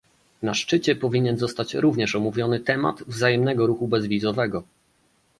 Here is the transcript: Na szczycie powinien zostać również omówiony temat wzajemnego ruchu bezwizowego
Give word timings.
Na 0.41 0.53
szczycie 0.53 0.95
powinien 0.95 1.37
zostać 1.37 1.73
również 1.73 2.15
omówiony 2.15 2.59
temat 2.59 3.03
wzajemnego 3.07 3.67
ruchu 3.67 3.87
bezwizowego 3.87 4.63